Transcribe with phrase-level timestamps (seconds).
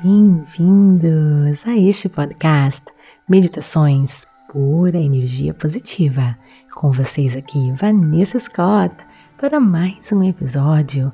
[0.00, 2.84] Bem-vindos a este podcast
[3.28, 6.38] Meditações Pura Energia Positiva.
[6.72, 8.94] Com vocês aqui, Vanessa Scott,
[9.36, 11.10] para mais um episódio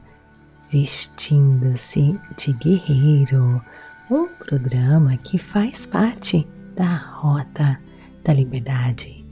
[0.71, 3.59] Vestindo-se de Guerreiro,
[4.11, 6.47] um programa que faz parte
[6.77, 7.81] da Rota
[8.23, 9.25] da Liberdade.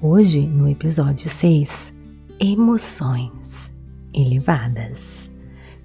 [0.00, 1.92] Hoje, no episódio 6,
[2.38, 3.76] Emoções
[4.14, 5.32] Elevadas.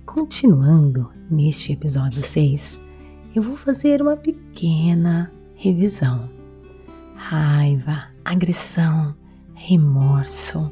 [0.05, 2.84] Continuando neste episódio 6,
[3.35, 6.29] eu vou fazer uma pequena revisão.
[7.15, 9.13] Raiva, agressão,
[9.53, 10.71] remorso,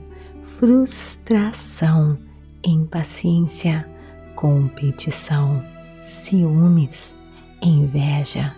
[0.57, 2.17] frustração,
[2.63, 3.85] impaciência,
[4.33, 5.61] competição,
[6.01, 7.17] ciúmes,
[7.61, 8.55] inveja,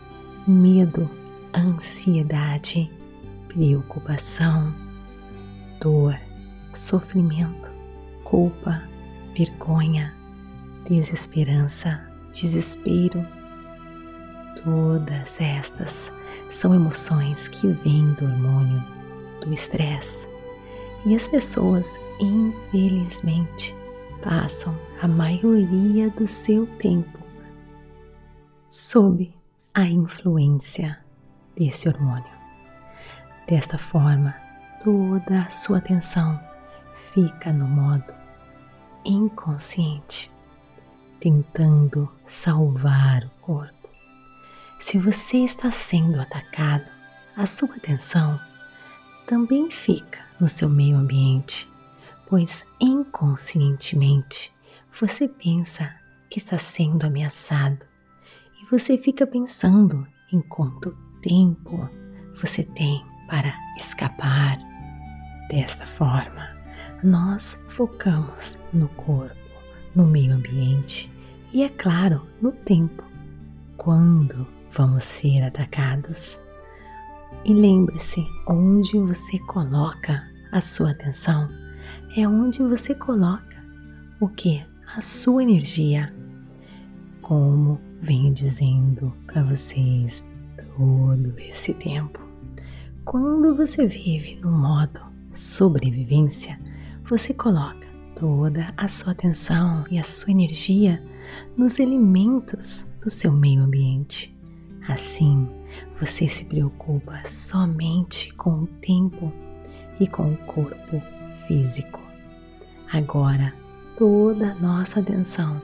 [0.48, 1.10] medo,
[1.56, 2.92] ansiedade,
[3.48, 4.72] preocupação,
[5.82, 6.16] dor,
[6.76, 7.72] sofrimento,
[8.24, 8.84] culpa,
[9.36, 10.14] vergonha,
[10.88, 13.26] desesperança, desespero.
[14.64, 16.12] Todas estas
[16.50, 18.84] são emoções que vêm do hormônio
[19.42, 20.28] do estresse.
[21.06, 23.76] E as pessoas, infelizmente,
[24.24, 27.20] passam a maioria do seu tempo
[28.70, 29.32] sob
[29.74, 30.98] a influência
[31.56, 32.34] desse hormônio.
[33.48, 34.36] Desta forma,
[34.84, 36.40] toda a sua atenção
[37.14, 38.14] fica no modo
[39.06, 40.32] inconsciente
[41.20, 43.75] tentando salvar o corpo.
[44.78, 46.92] Se você está sendo atacado,
[47.36, 48.40] a sua atenção
[49.26, 51.72] também fica no seu meio ambiente,
[52.28, 54.54] pois inconscientemente
[54.94, 55.94] você pensa
[56.30, 57.86] que está sendo ameaçado
[58.62, 61.90] e você fica pensando em quanto tempo
[62.36, 64.58] você tem para escapar.
[65.50, 66.56] Desta forma,
[67.04, 69.36] nós focamos no corpo
[69.96, 71.12] no meio ambiente
[71.54, 73.04] e, é claro, no tempo,
[73.78, 76.40] quando vamos ser atacados.
[77.46, 81.48] E lembre-se, onde você coloca a sua atenção
[82.16, 83.64] é onde você coloca
[84.20, 84.64] o que?
[84.96, 86.14] A sua energia.
[87.22, 90.26] Como venho dizendo para vocês
[90.76, 92.20] todo esse tempo.
[93.04, 95.02] Quando você vive no modo
[95.32, 96.60] sobrevivência,
[97.04, 97.86] você coloca
[98.18, 101.02] toda a sua atenção e a sua energia
[101.58, 104.35] nos elementos do seu meio ambiente.
[104.88, 105.50] Assim,
[106.00, 109.34] você se preocupa somente com o tempo
[110.00, 111.02] e com o corpo
[111.48, 112.02] físico.
[112.92, 113.54] Agora,
[113.98, 115.62] toda a nossa atenção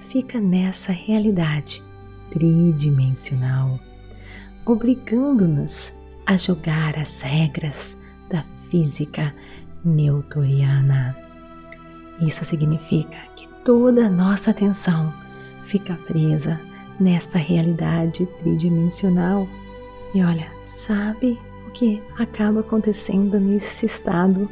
[0.00, 1.82] fica nessa realidade
[2.30, 3.78] tridimensional,
[4.64, 5.92] obrigando-nos
[6.26, 7.96] a jogar as regras
[8.28, 9.34] da física
[9.84, 11.16] newtoniana.
[12.20, 15.12] Isso significa que toda a nossa atenção
[15.62, 16.60] fica presa
[17.00, 19.48] nesta realidade tridimensional.
[20.14, 24.48] E olha, sabe o que acaba acontecendo nesse estado?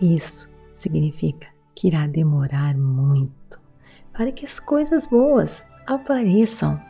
[0.00, 3.58] Isso significa que irá demorar muito
[4.12, 6.80] para que as coisas boas apareçam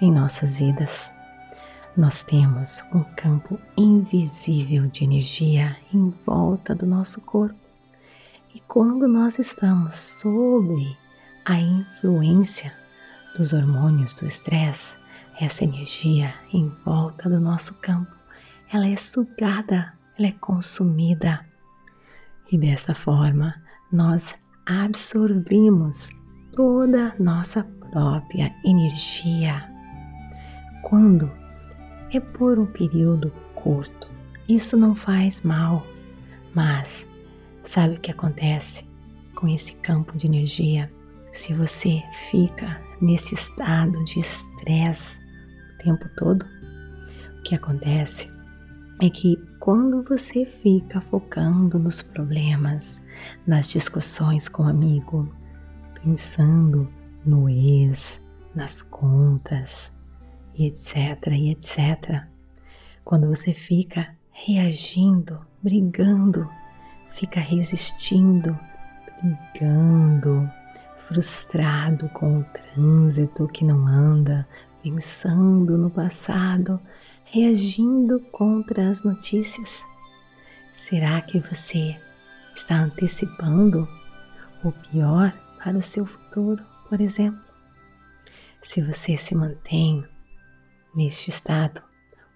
[0.00, 1.12] em nossas vidas.
[1.96, 7.54] Nós temos um campo invisível de energia em volta do nosso corpo.
[8.54, 10.96] E quando nós estamos sob
[11.44, 12.72] a influência
[13.36, 14.96] dos hormônios do estresse,
[15.40, 18.14] essa energia em volta do nosso campo,
[18.72, 21.44] ela é sugada, ela é consumida.
[22.50, 23.54] E desta forma,
[23.90, 24.34] nós
[24.64, 26.10] absorvemos
[26.52, 29.68] toda nossa própria energia.
[30.82, 31.30] Quando
[32.12, 34.08] é por um período curto,
[34.48, 35.84] isso não faz mal,
[36.54, 37.08] mas
[37.64, 38.84] Sabe o que acontece
[39.34, 40.92] com esse campo de energia
[41.32, 45.20] se você fica nesse estado de estresse
[45.74, 46.44] o tempo todo?
[47.38, 48.32] O que acontece
[49.00, 53.02] é que quando você fica focando nos problemas,
[53.46, 55.32] nas discussões com o amigo,
[56.02, 56.90] pensando
[57.24, 58.20] no ex,
[58.54, 59.92] nas contas,
[60.56, 62.24] e etc, e etc,
[63.04, 66.48] quando você fica reagindo, brigando
[67.14, 68.58] fica resistindo,
[69.22, 70.50] brigando,
[71.08, 74.46] frustrado com o trânsito que não anda,
[74.82, 76.80] pensando no passado,
[77.24, 79.84] reagindo contra as notícias?
[80.72, 81.96] Será que você
[82.54, 83.88] está antecipando
[84.62, 87.40] o pior para o seu futuro, por exemplo?
[88.62, 90.04] Se você se mantém
[90.94, 91.82] neste estado,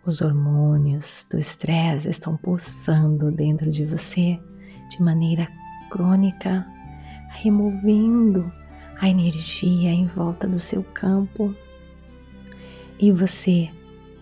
[0.04, 4.38] os hormônios do estresse estão pulsando dentro de você
[4.90, 5.48] de maneira
[5.90, 6.66] crônica,
[7.30, 8.50] removendo
[9.00, 11.54] a energia em volta do seu campo.
[13.00, 13.70] e você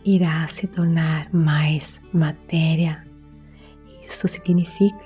[0.05, 3.05] irá se tornar mais matéria.
[4.03, 5.05] Isso significa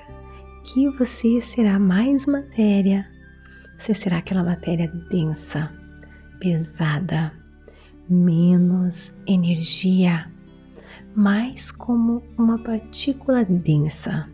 [0.64, 3.08] que você será mais matéria.
[3.78, 5.72] Você será aquela matéria densa,
[6.38, 7.32] pesada,
[8.08, 10.30] menos energia,
[11.14, 14.28] mais como uma partícula densa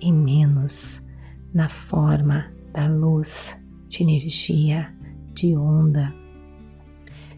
[0.00, 1.02] e menos
[1.52, 3.54] na forma da luz,
[3.96, 4.92] de energia,
[5.32, 6.12] de onda.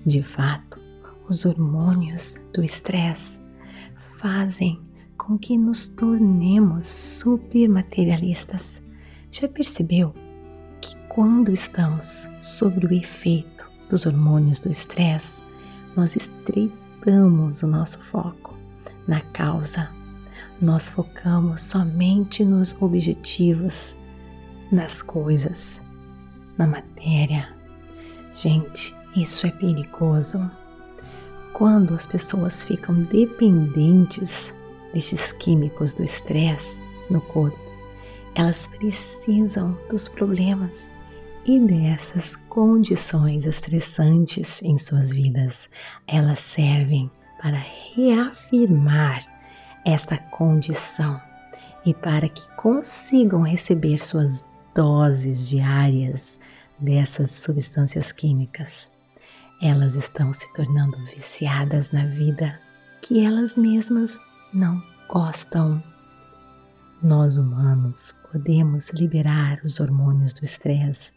[0.04, 0.80] De fato,
[1.28, 3.38] os hormônios do estresse
[4.16, 4.80] fazem
[5.16, 8.82] com que nos tornemos supermaterialistas.
[9.30, 10.12] Já percebeu
[10.80, 15.40] que quando estamos sob o efeito dos hormônios do estresse,
[15.94, 18.56] nós estreitamos o nosso foco
[19.06, 19.90] na causa.
[20.60, 23.96] Nós focamos somente nos objetivos,
[24.72, 25.80] nas coisas,
[26.58, 27.48] na matéria.
[28.34, 30.50] Gente, isso é perigoso.
[31.52, 34.52] Quando as pessoas ficam dependentes
[34.92, 37.58] destes químicos do estresse no corpo,
[38.34, 40.92] elas precisam dos problemas
[41.44, 45.70] e dessas condições estressantes em suas vidas.
[46.06, 47.10] Elas servem
[47.40, 47.56] para
[47.94, 49.24] reafirmar
[49.84, 51.20] esta condição
[51.86, 54.44] e para que consigam receber suas
[54.78, 56.38] doses diárias
[56.78, 58.92] dessas substâncias químicas
[59.60, 62.60] elas estão se tornando viciadas na vida
[63.02, 64.16] que elas mesmas
[64.54, 65.82] não gostam.
[67.02, 71.12] Nós humanos podemos liberar os hormônios do estresse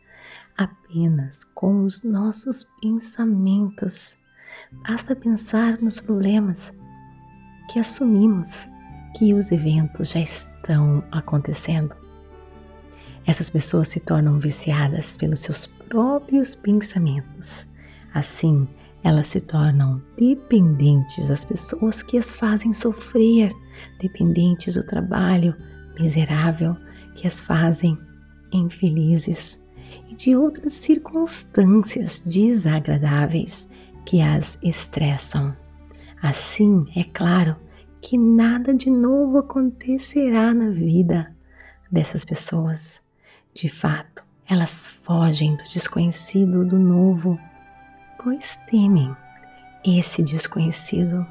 [0.57, 4.17] apenas com os nossos pensamentos.
[4.87, 6.73] Basta pensar nos problemas
[7.71, 8.67] que assumimos
[9.15, 11.95] que os eventos já estão acontecendo.
[13.25, 17.67] Essas pessoas se tornam viciadas pelos seus próprios pensamentos
[18.13, 18.67] Assim,
[19.03, 23.53] elas se tornam dependentes das pessoas que as fazem sofrer,
[23.99, 25.55] dependentes do trabalho
[25.99, 26.75] miserável
[27.15, 27.97] que as fazem
[28.51, 29.61] infelizes
[30.09, 33.69] e de outras circunstâncias desagradáveis
[34.05, 35.55] que as estressam.
[36.21, 37.55] Assim, é claro
[38.01, 41.33] que nada de novo acontecerá na vida
[41.91, 43.01] dessas pessoas.
[43.53, 47.39] De fato, elas fogem do desconhecido, do novo
[48.23, 49.15] pois temem
[49.83, 51.25] esse desconhecido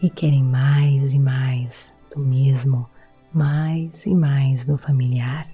[0.00, 2.88] e querem mais e mais do mesmo,
[3.32, 5.46] mais e mais do familiar.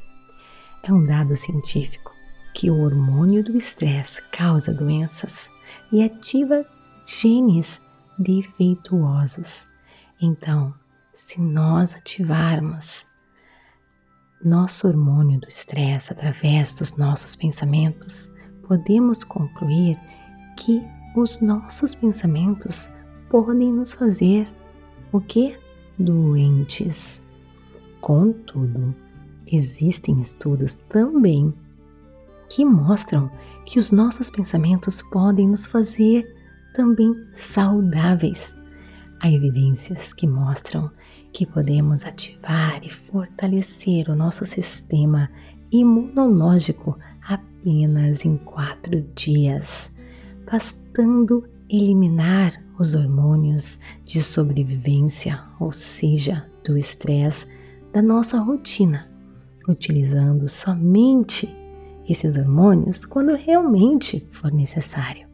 [0.82, 2.12] É um dado científico
[2.54, 5.50] que o hormônio do estresse causa doenças
[5.90, 6.64] e ativa
[7.06, 7.80] genes
[8.18, 9.66] defeituosos.
[10.20, 10.74] Então,
[11.12, 13.06] se nós ativarmos
[14.44, 18.30] nosso hormônio do estresse através dos nossos pensamentos,
[18.66, 19.98] podemos concluir
[20.56, 20.82] que
[21.16, 22.88] os nossos pensamentos
[23.30, 24.46] podem nos fazer
[25.10, 25.56] o que?
[25.98, 27.22] Doentes.
[28.00, 28.94] Contudo,
[29.46, 31.54] existem estudos também
[32.48, 33.30] que mostram
[33.64, 36.24] que os nossos pensamentos podem nos fazer
[36.74, 38.56] também saudáveis.
[39.24, 40.90] Há evidências que mostram
[41.32, 45.30] que podemos ativar e fortalecer o nosso sistema
[45.72, 49.90] imunológico apenas em quatro dias
[50.44, 57.46] bastando eliminar os hormônios de sobrevivência, ou seja, do estresse,
[57.94, 59.08] da nossa rotina,
[59.66, 61.48] utilizando somente
[62.06, 65.26] esses hormônios quando realmente for necessário.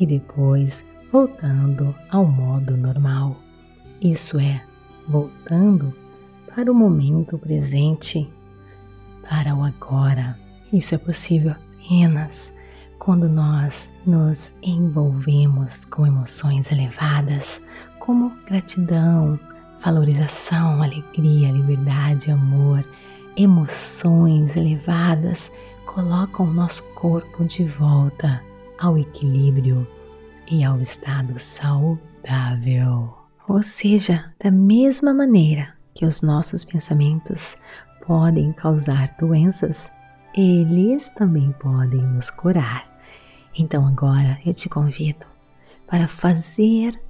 [0.00, 3.36] E depois voltando ao modo normal.
[4.00, 4.62] Isso é,
[5.08, 5.92] voltando
[6.54, 8.30] para o momento presente,
[9.28, 10.38] para o agora.
[10.72, 12.54] Isso é possível apenas
[12.98, 17.60] quando nós nos envolvemos com emoções elevadas,
[17.98, 19.38] como gratidão,
[19.82, 22.84] valorização, alegria, liberdade, amor,
[23.36, 25.50] emoções elevadas
[25.86, 28.42] colocam o nosso corpo de volta
[28.78, 29.86] ao equilíbrio
[30.50, 33.16] e ao estado saudável.
[33.48, 37.56] Ou seja, da mesma maneira que os nossos pensamentos
[38.06, 39.90] podem causar doenças,
[40.34, 42.88] eles também podem nos curar.
[43.56, 45.26] Então agora eu te convido
[45.86, 47.00] para fazer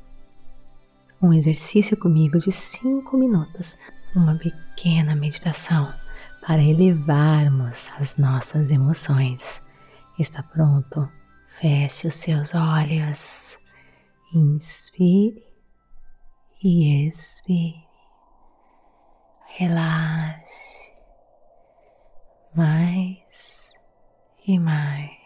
[1.20, 3.76] um exercício comigo de cinco minutos,
[4.14, 5.92] uma pequena meditação
[6.46, 9.62] para elevarmos as nossas emoções.
[10.18, 11.19] Está pronto?
[11.58, 13.58] Feche os seus olhos,
[14.34, 15.46] inspire
[16.62, 17.86] e expire,
[19.58, 20.94] relaxe.
[22.54, 23.74] Mais
[24.46, 25.20] e mais.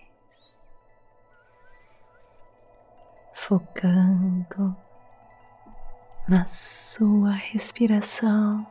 [3.46, 4.74] focando
[6.26, 8.66] na sua respiração,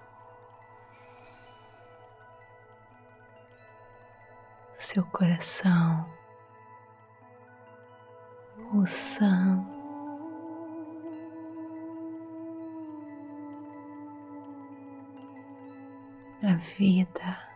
[4.74, 6.23] no seu coração
[8.74, 9.72] pulsando.
[16.42, 17.54] A vida.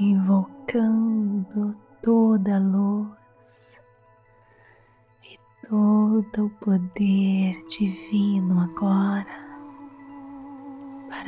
[0.00, 3.80] invocando toda a luz
[5.22, 9.41] e todo o poder divino agora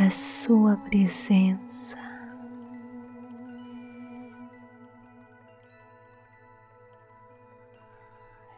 [0.04, 1.96] a Sua presença.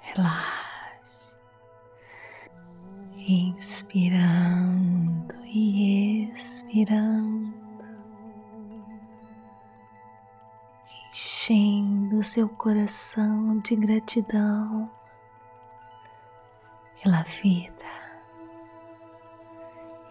[0.02, 1.36] Relaxe,
[3.28, 7.54] inspirando e expirando.
[11.08, 14.90] enchendo seu coração de gratidão
[17.00, 17.84] pela vida,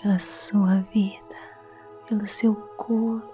[0.01, 1.24] pela sua vida,
[2.07, 3.33] pelo seu corpo,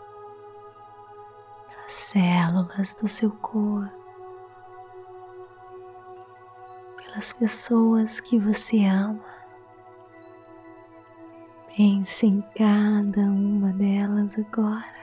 [1.68, 3.92] pelas células do seu corpo,
[6.98, 9.32] pelas pessoas que você ama.
[11.76, 15.02] Pense em cada uma delas agora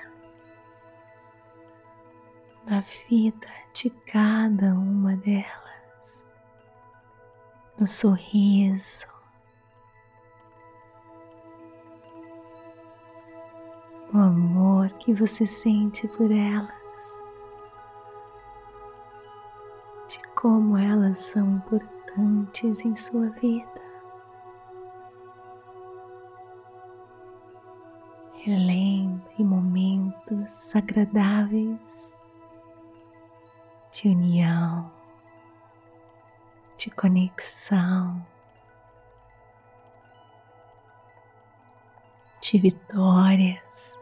[2.68, 6.26] na vida de cada uma delas,
[7.78, 9.06] no sorriso,
[14.12, 17.22] no amor que você sente por elas,
[20.08, 23.88] de como elas são importantes em sua vida.
[28.34, 32.16] Relembre momentos agradáveis
[33.90, 34.90] de união,
[36.78, 38.24] de conexão,
[42.50, 44.00] de vitórias.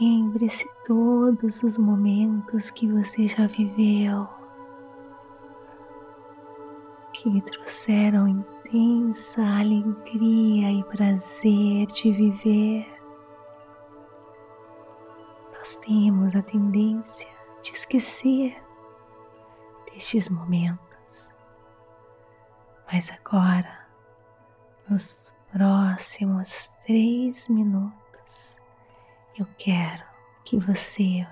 [0.00, 4.28] Lembre-se todos os momentos que você já viveu,
[7.12, 12.86] que lhe trouxeram intensa alegria e prazer de viver.
[15.52, 17.28] Nós temos a tendência
[17.60, 18.56] de esquecer
[19.86, 21.32] destes momentos.
[22.90, 23.88] Mas agora,
[24.88, 28.58] nos próximos três minutos,
[29.38, 30.02] eu quero
[30.44, 31.26] que você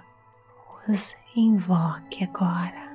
[0.88, 2.90] os invoque agora.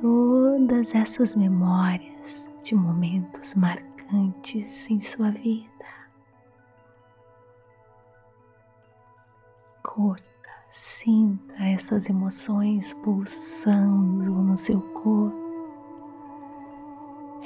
[0.00, 5.70] Todas essas memórias de momentos marcantes em sua vida.
[9.82, 10.40] Curta
[10.70, 15.36] Sinta essas emoções pulsando no seu corpo.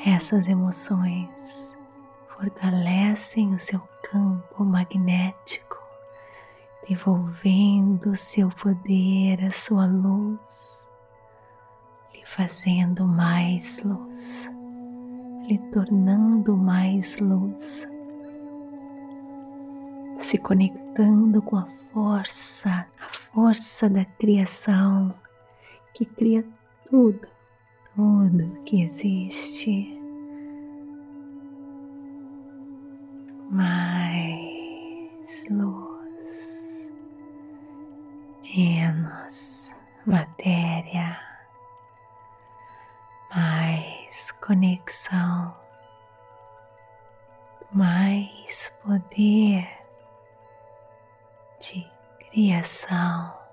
[0.04, 1.78] Essas emoções
[2.36, 5.78] fortalecem o seu campo magnético,
[6.88, 10.88] devolvendo seu poder, a sua luz,
[12.12, 14.50] lhe fazendo mais luz,
[15.46, 17.86] lhe tornando mais luz
[20.24, 25.14] se conectando com a força, a força da criação
[25.92, 26.44] que cria
[26.88, 27.28] tudo,
[27.94, 29.93] tudo que existe.
[33.50, 36.92] Mais luz,
[38.42, 39.72] menos
[40.06, 41.18] matéria,
[43.34, 45.54] mais conexão,
[47.72, 49.68] mais poder
[51.60, 51.86] de
[52.30, 53.43] criação.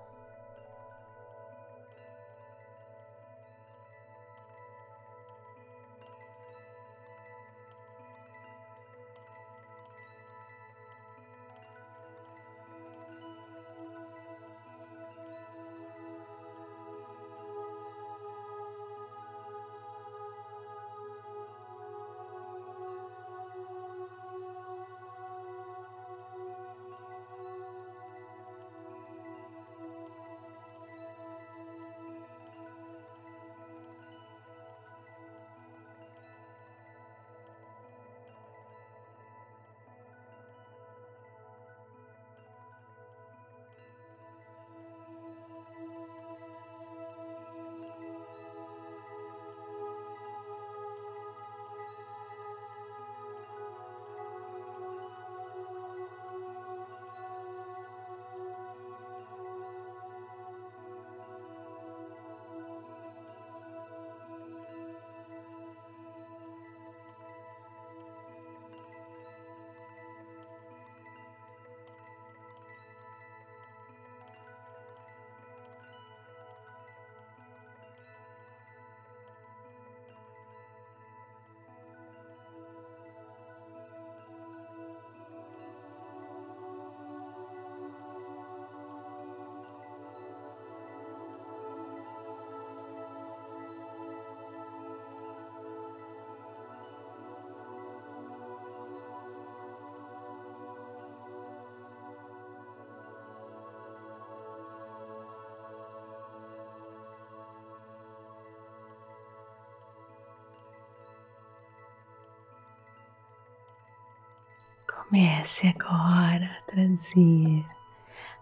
[115.12, 117.66] Comece agora a trazer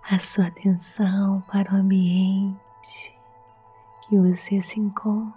[0.09, 3.19] a sua atenção para o ambiente
[4.03, 5.35] que você se encontra.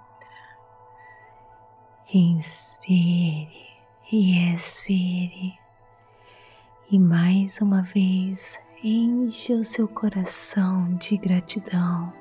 [2.13, 3.49] Inspire
[4.11, 5.57] e expire.
[6.91, 12.13] E mais uma vez, encha o seu coração de gratidão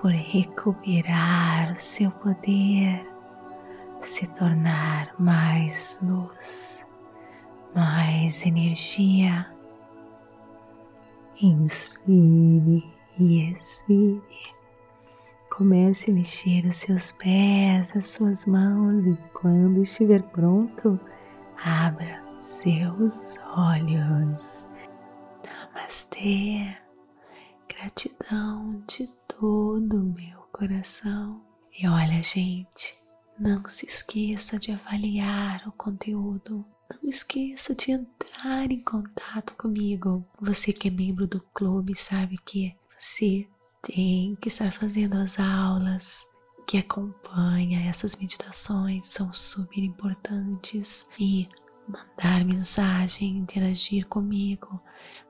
[0.00, 3.06] por recuperar o seu poder,
[4.00, 6.86] se tornar mais luz,
[7.74, 9.46] mais energia.
[11.40, 12.84] Inspire
[13.18, 14.54] e expire.
[15.50, 20.98] Comece a mexer os seus pés, as suas mãos e quando estiver pronto,
[21.62, 24.68] abra seus olhos.
[25.44, 26.76] Namastê.
[27.68, 31.42] Gratidão de todo o meu coração.
[31.76, 33.00] E olha, gente,
[33.38, 36.64] não se esqueça de avaliar o conteúdo.
[37.02, 40.26] Não esqueça de entrar em contato comigo.
[40.40, 43.46] Você que é membro do clube sabe que você
[43.82, 46.26] tem que estar fazendo as aulas
[46.66, 51.48] que acompanha essas meditações são super importantes e
[51.86, 54.80] mandar mensagem, interagir comigo,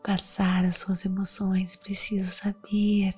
[0.03, 1.75] passar as suas emoções.
[1.75, 3.13] Preciso saber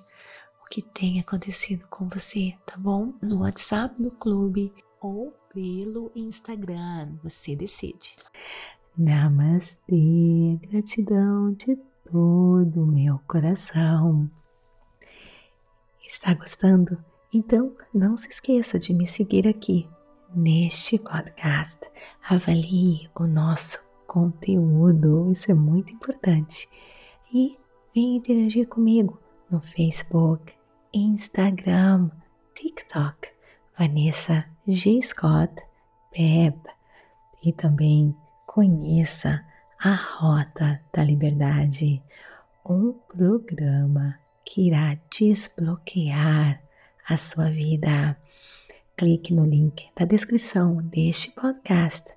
[0.64, 3.12] o que tem acontecido com você, tá bom?
[3.21, 8.17] No WhatsApp do clube ou pelo Instagram, você decide.
[8.97, 14.31] Namastê, gratidão de todo o meu coração.
[16.07, 17.03] Está gostando?
[17.33, 19.89] Então não se esqueça de me seguir aqui
[20.35, 21.81] neste podcast.
[22.29, 26.69] Avalie o nosso conteúdo, isso é muito importante.
[27.33, 27.59] E
[27.95, 30.53] venha interagir comigo no Facebook,
[30.93, 32.11] Instagram,
[32.55, 33.29] TikTok,
[33.79, 35.01] Vanessa G.
[35.03, 35.62] Scott
[36.11, 36.59] Pep.
[37.45, 39.45] E também conheça
[39.79, 42.03] a Rota da Liberdade,
[42.65, 46.62] um programa que irá desbloquear
[47.07, 48.17] a sua vida.
[48.97, 52.15] Clique no link da descrição deste podcast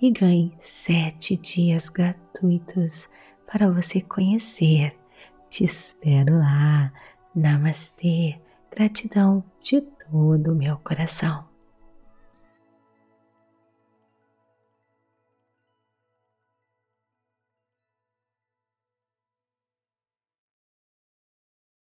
[0.00, 3.08] e ganhe sete dias gratuitos
[3.46, 4.96] para você conhecer.
[5.50, 6.90] Te espero lá.
[7.34, 8.40] Namastê.
[8.74, 11.51] Gratidão de todo o meu coração.